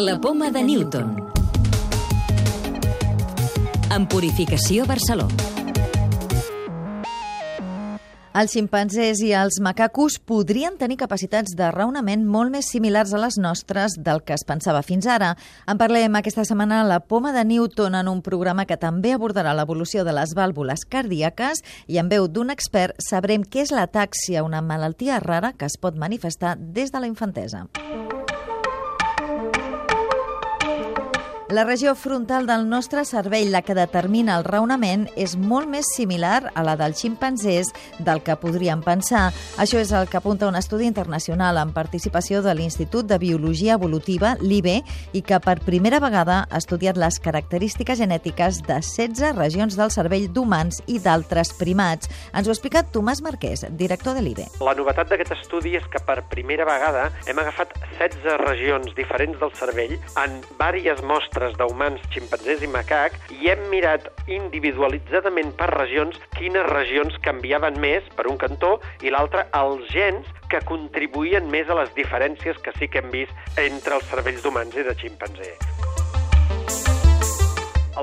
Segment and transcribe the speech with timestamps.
[0.00, 1.08] La poma de Newton.
[3.90, 5.34] En Purificació Barcelona.
[8.38, 13.40] Els ximpanzés i els macacos podrien tenir capacitats de raonament molt més similars a les
[13.42, 15.32] nostres del que es pensava fins ara.
[15.66, 19.56] En parlem aquesta setmana a la Poma de Newton en un programa que també abordarà
[19.58, 24.62] l'evolució de les vàlvules cardíaques i en veu d'un expert sabrem què és l'atàxia, una
[24.62, 27.66] malaltia rara que es pot manifestar des de la infantesa.
[31.50, 36.50] La regió frontal del nostre cervell, la que determina el raonament, és molt més similar
[36.52, 37.70] a la dels ximpanzés
[38.04, 39.30] del que podríem pensar.
[39.56, 44.34] Això és el que apunta un estudi internacional en participació de l'Institut de Biologia Evolutiva,
[44.42, 44.82] l'IBE,
[45.16, 50.28] i que per primera vegada ha estudiat les característiques genètiques de 16 regions del cervell
[50.28, 52.12] d'humans i d'altres primats.
[52.36, 54.50] Ens ho ha explicat Tomàs Marquès, director de l'IBE.
[54.60, 59.56] La novetat d'aquest estudi és que per primera vegada hem agafat 16 regions diferents del
[59.56, 66.18] cervell en diverses mostres mostres d'humans, ximpanzés i macac i hem mirat individualitzadament per regions
[66.34, 71.76] quines regions canviaven més per un cantó i l'altre els gens que contribuïen més a
[71.78, 75.52] les diferències que sí que hem vist entre els cervells d'humans i de ximpanzé.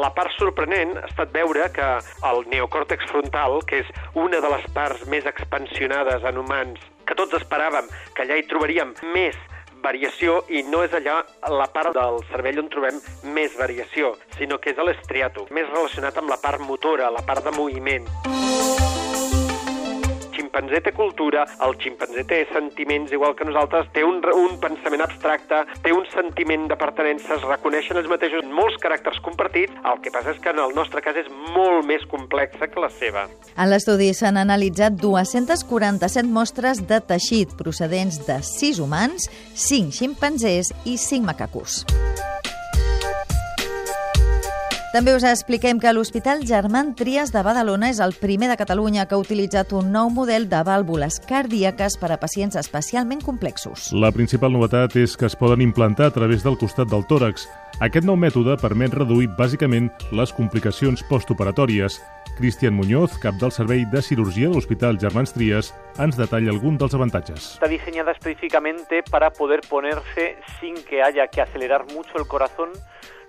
[0.00, 1.86] La part sorprenent ha estat veure que
[2.26, 7.38] el neocòrtex frontal, que és una de les parts més expansionades en humans, que tots
[7.38, 9.38] esperàvem que allà hi trobaríem més
[9.82, 13.00] variació i no és allà la part del cervell on trobem
[13.36, 17.44] més variació, sinó que és a l'estriato, més relacionat amb la part motora, la part
[17.44, 18.08] de moviment
[20.50, 25.62] ximpanzé té cultura, el ximpanzé té sentiments igual que nosaltres, té un, un pensament abstracte,
[25.84, 30.34] té un sentiment de pertenença, es reconeixen els mateixos molts caràcters compartits, el que passa
[30.34, 33.28] és que en el nostre cas és molt més complexa que la seva.
[33.56, 40.98] En l'estudi s'han analitzat 247 mostres de teixit procedents de 6 humans, 5 ximpanzés i
[40.98, 41.84] 5 macacos.
[44.90, 49.14] També us expliquem que l'Hospital Germán Trias de Badalona és el primer de Catalunya que
[49.14, 53.92] ha utilitzat un nou model de vàlvules cardíaques per a pacients especialment complexos.
[53.94, 57.46] La principal novetat és que es poden implantar a través del costat del tòrax.
[57.78, 62.00] Aquest nou mètode permet reduir bàsicament les complicacions postoperatòries.
[62.40, 65.70] Cristian Muñoz, cap del Servei de Cirurgia de l'Hospital Germans Trias,
[66.02, 67.52] ens detalla algun dels avantatges.
[67.62, 72.74] Está diseñada específicamente para poder ponerse sin que haya que acelerar mucho el corazón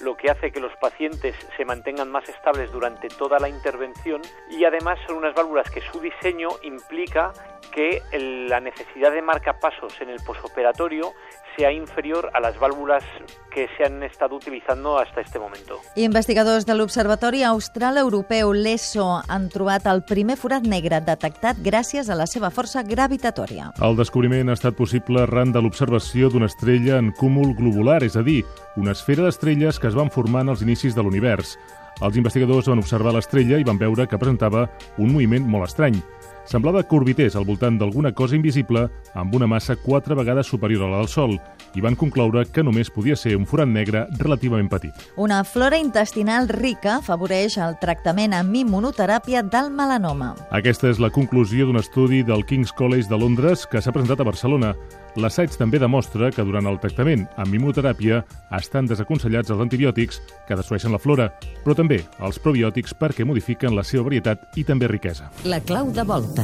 [0.00, 4.64] lo que hace que los pacientes se mantengan más estables durante toda la intervención y
[4.64, 7.32] además son unas válvulas que su diseño implica
[7.72, 8.02] que
[8.48, 11.12] la necesidad de marcapasos en el posoperatorio
[11.56, 13.04] sea inferior a las válvulas
[13.52, 15.80] que se han estado utilizando hasta este momento.
[15.96, 22.16] Investigadors de l'Observatori Austral Europeu, l'ESO, han trobat el primer forat negre detectat gràcies a
[22.18, 23.72] la seva força gravitatòria.
[23.82, 28.22] El descobriment ha estat possible arran de l'observació d'una estrella en cúmul globular, és a
[28.22, 28.44] dir,
[28.78, 31.56] una esfera d'estrelles que es van formar en els inicis de l'univers.
[32.04, 34.68] Els investigadors van observar l'estrella i van veure que presentava
[34.98, 35.98] un moviment molt estrany.
[36.48, 40.88] Semblava que orbités al voltant d'alguna cosa invisible amb una massa quatre vegades superior a
[40.88, 41.34] la del Sol
[41.76, 44.94] i van concloure que només podia ser un forat negre relativament petit.
[45.20, 50.30] Una flora intestinal rica afavoreix el tractament amb immunoteràpia del melanoma.
[50.48, 54.28] Aquesta és la conclusió d'un estudi del King's College de Londres que s'ha presentat a
[54.30, 54.72] Barcelona.
[55.18, 58.22] L'assaig també demostra que durant el tractament amb immunoteràpia
[58.56, 61.28] estan desaconsellats els antibiòtics que destrueixen la flora,
[61.64, 65.28] però també els probiòtics perquè modifiquen la seva varietat i també riquesa.
[65.44, 66.37] La clau de volta.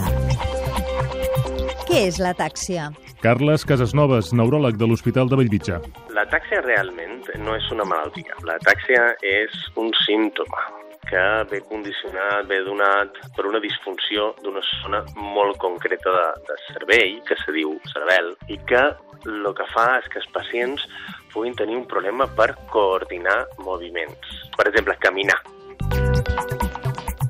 [1.88, 2.90] Què és l'atàxia?
[3.24, 5.78] Carles Casasnoves, neuròleg de l'Hospital de Bellvitge.
[6.16, 8.36] L'atàxia realment no és una malaltia.
[8.44, 10.64] L'atàxia és un símptoma
[11.08, 17.18] que ve condicionat, ve donat per una disfunció d'una zona molt concreta de, de cervell,
[17.28, 18.84] que se diu cervel, i que
[19.24, 20.84] el que fa és que els pacients
[21.32, 24.40] puguin tenir un problema per coordinar moviments.
[24.56, 25.40] Per exemple, caminar.